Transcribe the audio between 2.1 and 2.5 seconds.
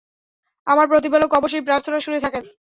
থাকেন।